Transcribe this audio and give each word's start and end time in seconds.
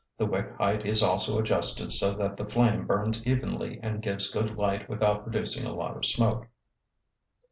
The 0.17 0.25
wick 0.25 0.55
height 0.57 0.83
is 0.83 1.03
also 1.03 1.37
adjusted 1.37 1.93
so 1.93 2.15
that 2.15 2.35
the 2.35 2.49
flame 2.49 2.87
burns 2.87 3.23
evenly 3.27 3.79
and 3.83 4.01
gives 4.01 4.31
good 4.31 4.57
light 4.57 4.89
without 4.89 5.21
producing 5.21 5.67
a 5.67 5.75
lot 5.75 5.95
of 5.95 6.05
smoke. 6.07 6.47